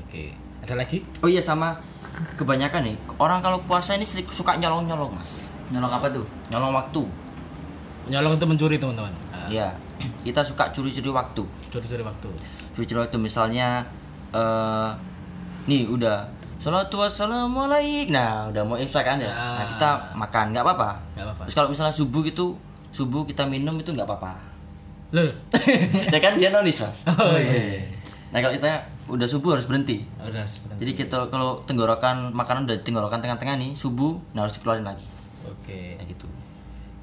[0.00, 0.32] Oke.
[0.66, 0.98] Ada lagi?
[1.22, 1.78] Oh iya sama
[2.34, 5.46] kebanyakan nih orang kalau puasa ini sering suka nyolong nyolong mas.
[5.70, 6.26] Nyolong apa tuh?
[6.50, 7.02] Nyolong waktu.
[8.06, 9.14] Nyolong itu mencuri teman-teman.
[9.30, 9.70] Ah, Iya.
[10.26, 11.46] Kita suka curi-curi waktu.
[11.70, 12.28] Curi-curi waktu.
[12.74, 13.86] Curi-curi waktu misalnya
[14.34, 14.90] eh
[15.64, 18.10] nih udah Salatu wassalamu alaik.
[18.10, 19.30] Nah, udah mau imsak kan ya.
[19.30, 19.66] Nah, Ah.
[19.70, 20.90] kita makan nggak apa-apa.
[21.14, 21.42] Nggak apa-apa.
[21.46, 22.58] Terus kalau misalnya subuh gitu,
[22.90, 24.34] subuh kita minum itu nggak apa-apa.
[25.14, 25.30] Loh.
[26.10, 27.06] ya kan dia nonis mas.
[27.06, 27.86] Oh iya.
[28.34, 30.02] Nah kalau kita udah subuh harus berhenti.
[30.16, 30.76] Udah sebentar.
[30.76, 35.06] Jadi kita kalau tenggorokan makanan udah tenggorokan tengah-tengah nih subuh, nah harus dikeluarin lagi.
[35.42, 35.94] Oke.
[35.94, 36.26] Kayak gitu.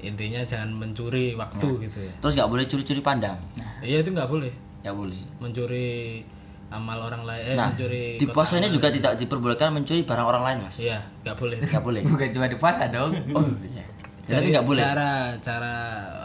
[0.00, 2.12] Intinya jangan mencuri waktu gitu ya.
[2.18, 3.40] Terus nggak boleh curi-curi pandang.
[3.80, 4.52] Iya itu nggak boleh.
[4.80, 5.20] Nggak boleh.
[5.38, 6.20] Mencuri
[6.68, 8.74] amal orang lain eh, Nah, mencuri di kotak puasa ini amal.
[8.74, 10.76] juga tidak diperbolehkan mencuri barang orang lain, Mas.
[10.78, 12.00] iya nggak boleh Nggak boleh.
[12.10, 13.84] bukan cuma di puasa dong Oh, iya.
[14.24, 14.82] Tapi nggak boleh.
[14.82, 15.74] cara cara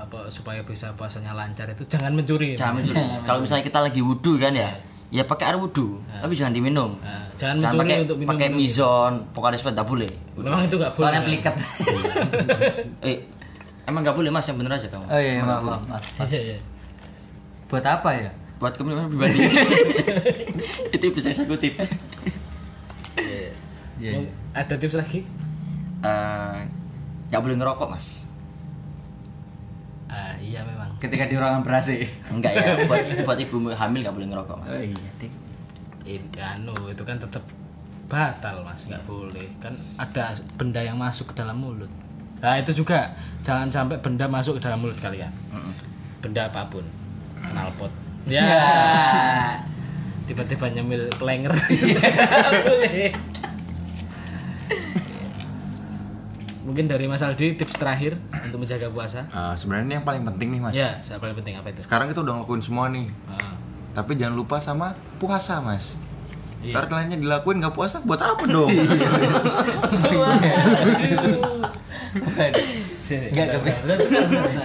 [0.01, 2.97] apa supaya bisa puasanya lancar itu jangan mencuri Jangan mencuri.
[3.23, 4.71] Kalau misalnya kita lagi wudhu kan ya,
[5.09, 6.97] ya pakai air wudhu, tapi jangan diminum.
[6.99, 8.59] Nah, jangan Jangan pakai untuk minum pakai minum.
[8.61, 10.11] mizon, pokoknya respect nggak boleh.
[10.35, 11.53] memang itu nggak boleh soalnya pelikat
[13.03, 13.17] Eh,
[13.83, 15.03] emang nggak boleh mas, yang bener aja kamu.
[15.03, 16.13] oh iya Emang maaf maaf, boleh.
[16.15, 16.27] maaf.
[16.27, 16.57] iya iya
[17.65, 19.39] buat apa ya Buat kepentingan pribadi.
[20.93, 21.73] Itu bisa saya kutip.
[23.97, 25.23] iya Mau- ada tips lagi
[25.99, 26.59] Eh,
[27.27, 28.28] Nggak boleh ngerokok mas.
[30.09, 30.89] Ah iya memang.
[30.97, 32.01] Ketika di ruangan berasi
[32.33, 34.69] Enggak ya, buat buat ibu hamil nggak boleh ngerokok mas.
[34.73, 35.31] oh iya dik.
[36.09, 37.45] Ini anu itu kan tetap
[38.09, 38.89] batal mas.
[38.89, 39.45] Nggak boleh.
[39.61, 41.89] Kan ada benda yang masuk ke dalam mulut.
[42.41, 43.13] Nah itu juga
[43.45, 45.29] jangan sampai benda masuk ke dalam mulut kalian.
[45.53, 45.73] Mm-mm.
[46.19, 46.83] benda apa pun.
[47.39, 47.93] Knalpot
[48.33, 48.43] ya.
[50.25, 51.53] Tiba-tiba nyemil klenger.
[51.69, 53.28] Nggak boleh
[56.69, 59.25] mungkin dari Mas Aldi tips terakhir untuk menjaga puasa.
[59.33, 60.73] Ah, sebenarnya ini yang paling penting nih mas.
[60.77, 61.81] Ya saya paling penting apa itu?
[61.81, 63.09] Sekarang kita udah ngelakuin semua nih.
[63.25, 63.57] Ah,
[63.97, 65.97] tapi jangan lupa sama puasa mas.
[66.61, 66.77] Iya.
[66.77, 68.69] Ntar kaliannya dilakuin nggak puasa buat apa dong?
[73.01, 73.97] sini, Nggak kepikiran.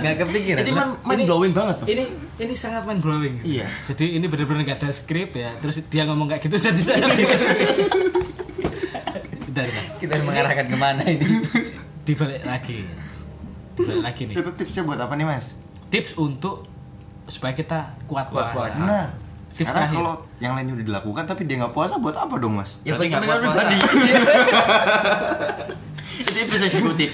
[0.05, 0.61] nggak kepikiran.
[0.61, 1.89] Itu man, mind blowing banget mas.
[1.89, 2.05] ini
[2.37, 3.41] ini sangat mind blowing.
[3.41, 3.65] Iya.
[3.89, 5.57] jadi ini benar-benar nggak ada skrip ya.
[5.65, 7.01] Terus dia ngomong kayak gitu saya tidak
[10.03, 11.27] kita mengarahkan ke mana ini
[12.05, 12.85] dibalik lagi
[13.75, 15.57] dibalik lagi nih Itu tipsnya buat apa nih mas?
[15.89, 16.67] tips untuk
[17.25, 18.69] supaya kita kuat, puasa.
[18.79, 19.07] Nah,
[19.47, 19.97] Tips sekarang terakhir.
[19.97, 22.83] kalau yang lainnya udah dilakukan tapi dia nggak puasa buat apa dong mas?
[22.83, 23.77] Ya Berarti buat nggak kuat pribadi.
[26.21, 27.11] Itu bisa saya kutip.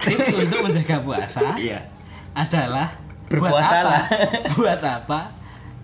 [0.00, 1.80] tips untuk menjaga puasa Iya.
[2.32, 2.88] adalah
[3.26, 4.02] Berpuasalah.
[4.02, 4.54] buat apa?
[4.58, 5.20] buat apa?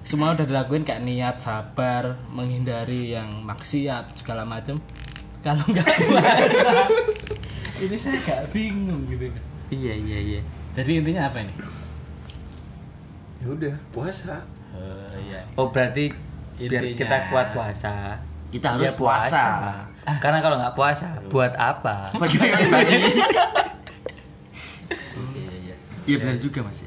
[0.02, 4.78] Semua udah dilakuin kayak niat, sabar, menghindari yang maksiat segala macem.
[5.46, 6.82] Kalau nggak puasa,
[7.86, 9.30] ini saya gak bingung gitu.
[9.70, 10.40] iya iya iya
[10.74, 11.54] Jadi intinya apa ini?
[13.38, 14.42] Ya udah puasa.
[14.74, 15.46] Oh iya.
[15.54, 16.10] oh berarti
[16.58, 16.98] biar Intinya.
[16.98, 18.18] kita kuat puasa
[18.50, 19.44] Kita harus ya puasa.
[20.18, 22.94] karena kalau nggak puasa buat apa Buat kepentingan pribadi.
[26.06, 26.82] Iya benar juga mas.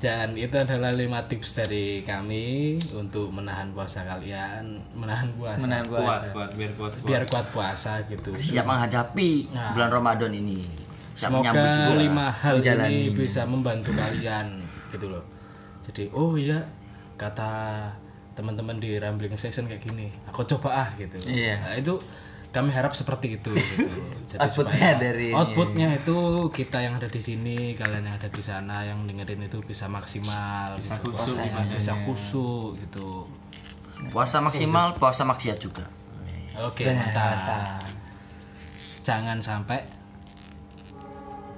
[0.00, 6.00] Dan itu adalah lima tips dari kami untuk menahan puasa kalian, menahan puasa, menahan kuat
[6.00, 8.32] puasa kuat biar kuat kuat biar kuat puasa gitu.
[8.32, 9.76] Siap menghadapi Nah.
[9.76, 10.64] bulan Ramadan ini.
[11.12, 13.00] Siap menyambut Semoga lima hal ini Menjalani.
[13.12, 14.46] bisa membantu kalian
[14.88, 15.24] gitu loh.
[15.84, 16.64] Jadi oh iya
[17.20, 17.84] kata
[18.32, 21.20] teman-teman di Rambling Session kayak gini, aku coba ah gitu.
[21.28, 21.60] Iya.
[21.60, 22.00] Nah, itu
[22.50, 23.86] kami harap seperti itu gitu.
[24.30, 25.34] Jadi Outputnya dari ini.
[25.34, 26.18] outputnya itu
[26.50, 30.74] kita yang ada di sini, kalian yang ada di sana yang dengerin itu bisa maksimal,
[30.78, 31.38] bisa kusuk
[31.74, 33.26] bisa kusuk gitu.
[34.10, 35.86] Puasa maksimal, puasa maksiat juga.
[36.58, 37.78] Oke, mantap.
[39.06, 39.78] Jangan sampai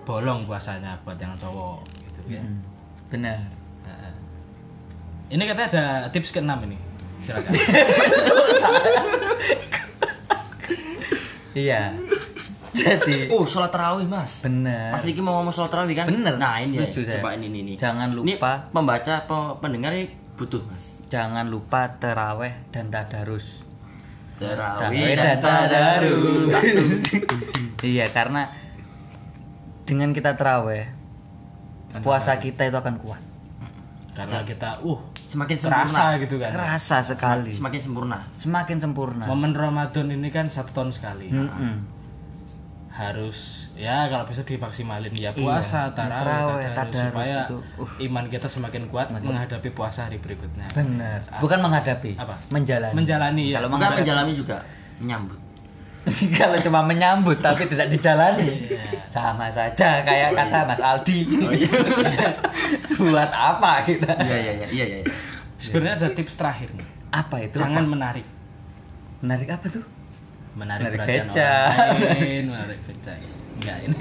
[0.03, 2.43] bolong puasanya buat yang cowok gitu ya.
[3.09, 3.39] Benar
[5.33, 6.77] Ini katanya ada tips keenam ini.
[7.25, 7.53] Silakan.
[11.55, 11.93] iya
[12.73, 14.41] jadi Oh, sholat tarawih mas.
[14.41, 16.07] benar Mas Diki mau ngomong sholat tarawih kan?
[16.07, 17.15] Bener, Nah ini ya, setuju saya.
[17.19, 17.73] coba ini, ini, ini.
[17.75, 18.69] Jangan Ini lupa.
[18.69, 20.97] pembaca, pe- pendengar ini butuh mas.
[21.05, 23.61] jangan lupa teraweh dan tadarus
[24.35, 26.91] Tarawih Taraweh dan tadarus.
[27.85, 28.49] iya karena
[29.83, 30.89] dengan kita teraweh
[32.01, 33.21] puasa kita itu akan kuat
[34.13, 35.01] Karena kita uh
[35.33, 35.89] Semakin sempurna.
[35.89, 36.51] terasa gitu kan.
[36.53, 38.19] kerasa sekali Semakin sempurna.
[38.37, 41.33] semakin sempurna Momen Ramadan ini kan satu tahun sekali.
[41.33, 41.89] Mm-mm.
[42.93, 47.91] Harus ya kalau bisa dimaksimalin ya puasa, Iya, tarawih, tadarus, tadarus supaya itu, uh.
[48.05, 50.69] iman kita semakin kuat menghadapi puasa hari berikutnya.
[50.77, 52.37] benar bukan menghadapi Apa?
[52.53, 53.65] menjalani Menjalani ya.
[53.65, 54.61] Bukan menjalani juga,
[55.01, 55.41] menyambut.
[56.35, 59.07] kalau cuma menyambut tapi tidak dijalani Iya.
[59.07, 61.71] sama saja kayak kata Mas Aldi Oh, iya.
[63.01, 64.85] buat apa kita Iya iya iya iya.
[64.99, 65.01] iya.
[65.55, 66.87] Sebenarnya ada tips terakhir nih.
[67.09, 68.27] apa itu Jangan menarik.
[69.21, 69.85] menarik apa tuh
[70.53, 71.53] Menarik, Menarik perhatian beca.
[71.73, 73.13] orang lain, menarik beca.
[73.53, 73.97] Enggak ini.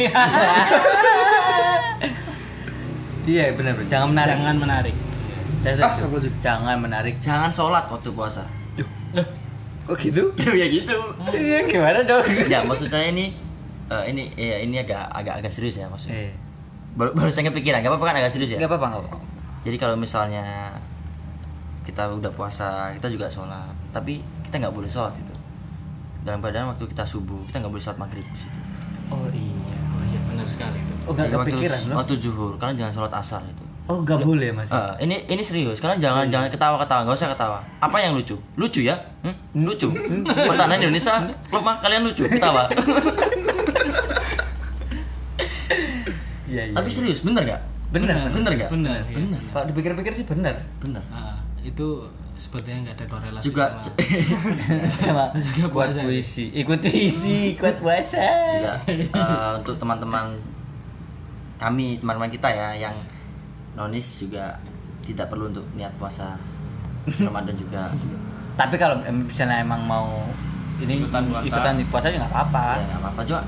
[3.23, 4.95] iya benar benar jangan menarik Jangan menarik.
[5.79, 8.41] Ah, apa jangan menarik Jangan sholat waktu puasa.
[9.13, 9.27] Loh,
[9.91, 10.23] kok gitu
[10.56, 10.95] ya gitu.
[11.34, 13.36] iya gimana dong Ya maksud saya ini
[13.88, 16.15] eh, ini ya ini agak agak agak serius ya maksudnya.
[16.17, 16.34] eh
[16.91, 18.58] Baru, baru saya kepikiran, gak apa-apa kan agak serius ya.
[18.58, 19.17] nggak apa-apa nggak apa-apa
[19.62, 20.75] Jadi kalau misalnya
[21.82, 25.34] kita udah puasa, kita juga sholat, tapi kita nggak boleh sholat itu.
[26.21, 28.60] Dalam keadaan waktu kita subuh, kita nggak boleh sholat maghrib di situ.
[29.08, 29.49] Oh iya,
[29.89, 30.93] oh iya benar sekali itu.
[31.01, 33.63] oh nggak Jadi waktu, kepikiran loh waktu zuhur, kalian jangan sholat asar itu.
[33.91, 34.71] Oh, nggak boleh Mas.
[34.71, 37.60] Eh, ini ini serius, kalian jangan jangan ketawa-ketawa, nggak usah ketawa.
[37.77, 38.39] Apa yang lucu?
[38.56, 38.95] Lucu ya?
[39.19, 39.36] Hmm?
[39.54, 39.91] Lucu.
[40.23, 41.19] Pertahanan Indonesia
[41.51, 42.71] lemah, kalian lucu, ketawa.
[46.47, 46.73] Iya, iya.
[46.73, 47.62] Tapi serius, bener gak?
[47.91, 48.69] Bener, bener gak?
[48.71, 49.15] Bener, iya.
[49.17, 49.39] bener.
[49.51, 50.56] Kalau dipikir-pikir sih benar.
[50.80, 51.04] Bener.
[51.08, 53.99] Ah, itu sepertinya nggak ada korelasi Juga sama-
[54.89, 56.01] Sama Jaga buat puasa.
[56.01, 58.23] puisi, ikut puisi, ikut puasa.
[58.58, 60.34] juga eh, untuk teman-teman
[61.56, 62.95] kami teman-teman kita ya yang
[63.73, 64.60] nonis juga
[65.01, 66.36] tidak perlu untuk niat puasa
[67.17, 67.89] Ramadan juga
[68.53, 70.27] Tapi kalau misalnya emang mau
[70.77, 71.45] ini Ikutan puasa.
[71.45, 72.65] ikutan di puasa ya nggak apa-apa.
[72.73, 73.41] ya nggak apa-apa juga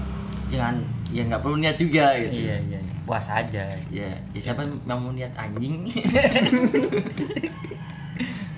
[0.47, 0.75] jangan
[1.09, 2.93] ya nggak perlu niat juga gitu Iya, iya, iya.
[3.03, 3.63] Puasa aja.
[3.89, 5.85] ya, ya siapa yang mau niat anjing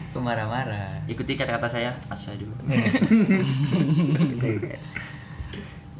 [0.05, 1.03] Itu marah-marah.
[1.05, 2.47] ikuti kata-kata saya asyhadu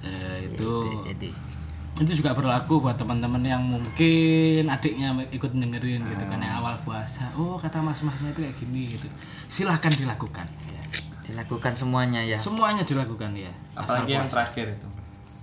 [0.06, 0.72] Eh, itu
[1.96, 7.32] itu juga berlaku buat teman-teman yang mungkin adiknya ikut dengerin gitu kan yang awal puasa.
[7.40, 9.08] Oh kata mas-masnya itu kayak gini gitu.
[9.48, 10.44] Silahkan dilakukan.
[10.68, 10.84] Ya.
[11.24, 12.36] Dilakukan semuanya ya.
[12.36, 13.48] semuanya dilakukan ya.
[13.80, 14.36] Asal apalagi yang puasa.
[14.36, 14.88] terakhir itu.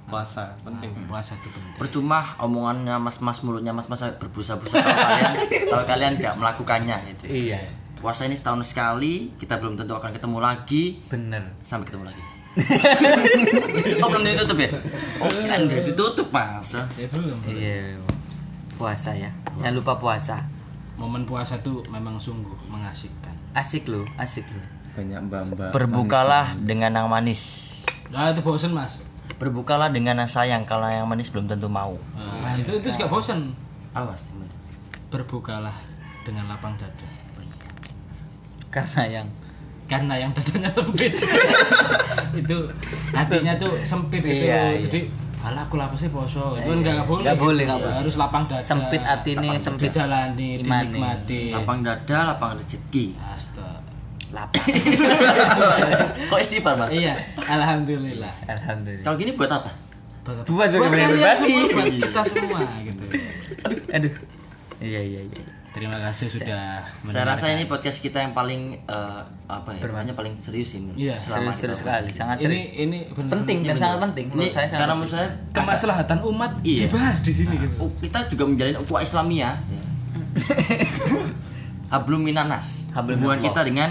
[0.03, 0.91] Puasa penting.
[1.09, 1.73] puasa itu penting.
[1.81, 5.33] Percuma omongannya mas-mas mulutnya mas-mas berbusa-busa kalau kalian
[5.73, 7.25] kalau kalian nggak melakukannya gitu.
[7.33, 7.61] Iya.
[8.03, 11.01] puasa ini setahun sekali kita belum tentu akan ketemu lagi.
[11.09, 11.55] Bener.
[11.65, 12.32] sampai ketemu lagi
[14.03, 14.69] oh belum ditutup ya?
[15.21, 16.77] Oh kira udah ditutup mas?
[16.77, 17.97] Ya belum Iya.
[18.77, 19.31] Puasa ya.
[19.61, 20.45] Jangan lupa puasa.
[20.93, 24.63] momen puasa tuh memang sungguh mengasihkan Asik loh, asik loh.
[24.93, 27.43] banyak mbak-mbak berbukalah dengan yang manis.
[28.13, 29.01] Nah itu bosen mas.
[29.41, 31.97] Berbukalah dengan yang sayang kalau yang manis belum tentu mau.
[32.15, 33.57] Nah, itu itu juga bosen.
[33.97, 34.29] Awas
[35.13, 35.77] berbukalah
[36.25, 37.09] dengan lapang dada.
[38.73, 39.29] Karena yang
[39.93, 41.13] karena yang dadanya sempit
[42.41, 42.59] itu
[43.11, 44.81] hatinya tuh sempit gitu Iya, iya.
[44.81, 45.01] jadi
[45.43, 47.69] alah aku lapar sih poso itu kan nggak boleh Nggak boleh, gitu.
[47.69, 47.97] nggak boleh.
[47.99, 50.63] harus lapang dada sempit hati nih, sempit dijalani Imani.
[50.63, 53.83] dinikmati lapang dada lapang rezeki Astaga.
[54.31, 54.63] lapar.
[56.31, 59.03] kok istighfar mas iya alhamdulillah Alhamdulillah.
[59.03, 59.71] kalau gini buat apa
[60.23, 61.35] buat, Buat juga kalian berbagi.
[61.37, 63.05] semua, buat kita semua gitu
[63.91, 64.13] Aduh.
[64.79, 65.43] Iya, iya, iya.
[65.73, 70.37] Terima kasih sudah saya rasa ini podcast kita yang paling eh, apa ya namanya paling
[70.39, 72.67] serius ini Iya, selama Serius, serius sekali, sangat ini serius.
[72.79, 74.27] ini benar Penting dan sangat penting.
[74.27, 74.67] Ini menurut saya.
[74.67, 76.81] sangat karena menurut saya kemaslahatan umat Iya.
[76.87, 77.75] dibahas di sini gitu.
[77.79, 79.55] Uh, kita juga menjalin ukhuwah Islamiyah
[81.93, 83.57] hablum minanas Hablum hubungan minallah.
[83.57, 83.91] kita dengan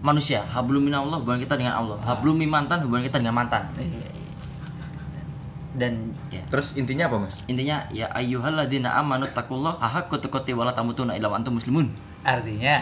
[0.00, 0.40] manusia.
[0.44, 1.98] Hablum minallah hubungan kita dengan Allah.
[2.00, 3.66] Hablum mimantan hubungan kita dengan mantan.
[3.74, 4.10] Iya.
[5.76, 6.40] Dan ya.
[6.48, 11.28] terus intinya apa mas intinya ya ayyuhalladzina amanu taqullaha haqqa tuqatih wa la tamutunna illa
[11.28, 12.80] wa antum muslimun artinya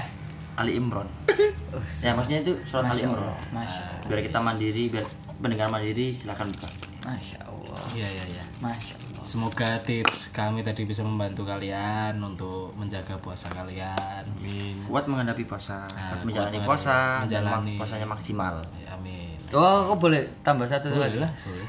[0.54, 1.10] Ali Imran
[1.74, 4.06] Us, ya maksudnya itu surat Ali Masya Imran Allah, Masya Allah.
[4.06, 5.04] biar kita mandiri biar
[5.36, 6.70] pendengar mandiri silakan buka
[7.02, 7.78] Masya Allah.
[7.90, 9.02] iya iya iya Masya Allah.
[9.24, 14.22] Semoga tips kami tadi bisa membantu kalian untuk menjaga puasa kalian.
[14.22, 14.76] Amin.
[14.84, 17.74] kuat menghadapi puasa Nah, kuat menjalani kuat puasa dan menjalani.
[17.74, 19.34] puasanya maksimal Ya, Amin.
[19.50, 21.66] Oh, aku boleh tambah satu lagi Boleh lah, boleh.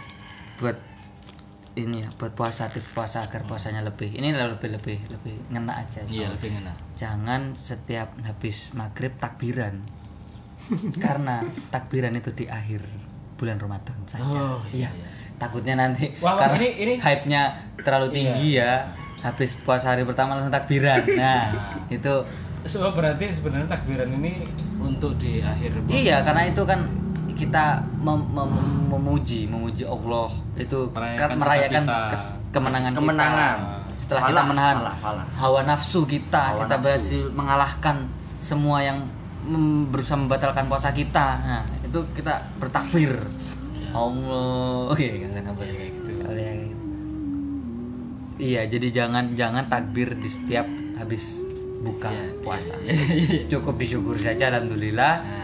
[0.57, 0.77] buat
[1.75, 5.99] ini ya, buat puasa tips puasa agar puasanya lebih ini lebih lebih lebih ngena aja.
[6.01, 6.75] Iya, lebih enak.
[6.95, 9.83] Jangan setiap habis maghrib takbiran.
[11.03, 12.79] Karena takbiran itu di akhir
[13.35, 14.23] bulan Ramadan saja.
[14.25, 14.87] Oh, iya.
[15.35, 17.41] Takutnya nanti Wah, karena ini- ini- hype-nya
[17.75, 18.87] terlalu tinggi ya.
[19.19, 21.03] Habis puasa hari pertama langsung takbiran.
[21.19, 21.51] Nah,
[21.91, 22.13] itu
[22.65, 24.41] So, berarti sebenarnya takbiran ini
[24.81, 26.01] untuk di akhir puasa.
[26.01, 26.81] Iya, karena itu kan
[27.35, 27.65] kita
[27.97, 31.83] mem- mem- memuji, memuji Allah itu Merayakan kan merayakan
[32.49, 33.57] kemenangan, Kemenangan.
[33.59, 33.83] kita.
[33.95, 35.25] Setelah kita Falah, menahan falah, falah.
[35.35, 36.83] hawa nafsu kita, Hawa kita nafsu.
[36.83, 37.95] berhasil mengalahkan
[38.37, 38.97] semua yang
[39.41, 41.27] mem- berusaha membatalkan puasa kita.
[41.39, 43.13] Nah, itu kita bertakbir.
[43.91, 44.91] Allah.
[44.91, 45.51] Oke, kayak gitu.
[45.55, 46.11] Kayak gitu.
[48.35, 51.39] Iya, jadi jangan jangan takbir di setiap habis
[51.79, 52.11] buka
[52.43, 52.75] puasa.
[53.51, 55.13] Cukup disyukur saja alhamdulillah.
[55.17, 55.43] Nah,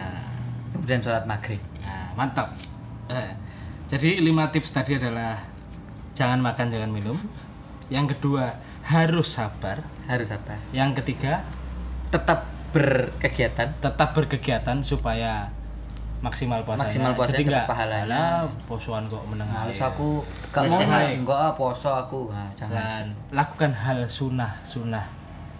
[0.73, 1.61] Kemudian sholat maghrib.
[2.13, 2.51] Mantap.
[3.09, 3.31] Eh,
[3.87, 5.35] jadi lima tips tadi adalah
[6.15, 7.17] jangan makan, jangan minum.
[7.91, 8.55] Yang kedua
[8.87, 9.83] harus sabar.
[10.07, 10.57] Harus apa?
[10.71, 11.43] Yang ketiga
[12.11, 13.67] Tetap berkegiatan.
[13.79, 15.47] tetap berkegiatan supaya
[16.21, 16.87] maksimal puasanya.
[16.87, 18.05] Maksimal puasanya Jadi dapat nggak pahalanya.
[18.07, 19.63] "Alah, posoan kok menengah.
[19.65, 22.21] Males aku gak mau enggak poso aku.
[22.31, 25.03] Nah, jangan Dan lakukan hal sunnah sunnah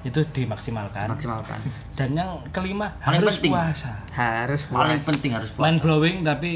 [0.02, 1.06] itu dimaksimalkan.
[1.08, 1.60] maksimalkan.
[1.98, 3.52] Dan yang kelima Paling harus penting.
[3.52, 3.92] puasa.
[4.12, 5.10] Harus paling puasa.
[5.10, 6.52] penting harus Mind puasa blowing tapi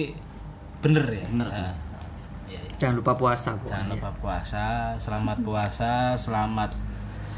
[0.79, 1.25] bener ya.
[1.27, 1.47] Bener.
[1.47, 1.73] Nah,
[2.45, 2.75] iya, iya.
[2.75, 3.65] Jangan lupa puasa, Bu.
[3.67, 4.65] Jangan lupa puasa.
[4.97, 5.91] Selamat puasa.
[6.15, 6.71] Selamat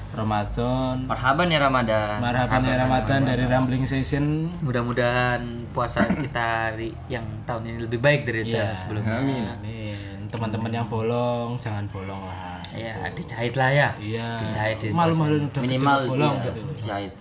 [0.10, 1.04] Ramadan.
[1.04, 4.48] marhaban ya Ramadan Marhaban ya Ramadan dari Rambling Session.
[4.62, 8.72] Mudah-mudahan puasa kita hari yang tahun ini lebih baik dari Iya.
[8.72, 9.20] tahun sebelumnya.
[9.54, 9.94] Amin.
[10.28, 12.47] Teman-teman yang bolong jangan bolong lah.
[12.78, 13.90] Ya dijahit lah ya.
[13.98, 14.30] Iya.
[14.46, 14.78] Dijahit.
[14.86, 16.60] Di malu-maluin udah minimal bolong iya, gitu.
[16.62, 17.14] loh jahit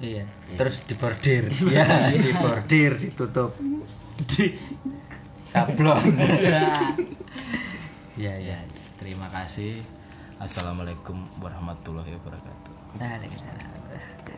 [0.00, 0.24] iya.
[0.56, 1.44] Terus dibordir.
[1.68, 1.86] Ya
[2.24, 3.52] dibordir ditutup.
[4.26, 4.56] Di
[5.46, 6.04] sablon.
[8.20, 8.58] Ya ya
[9.00, 9.80] terima kasih.
[10.36, 13.00] Assalamualaikum warahmatullahi wabarakatuh.
[13.00, 13.69] Waalaikumsalam.